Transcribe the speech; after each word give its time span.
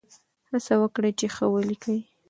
هڅه 0.49 0.73
وکړئ 0.81 1.11
چې 1.19 1.27
ښه 1.35 1.45
ولیکئ. 1.53 1.99